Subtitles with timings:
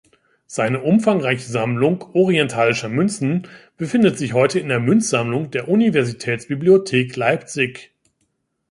[0.47, 7.91] Seine umfangreiche Sammlung orientalischer Münzen befindet sich heute in der Münzsammlung der Universitätsbibliothek Leipzig.